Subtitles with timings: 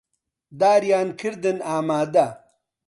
[0.59, 2.25] داریان کردن ئامادە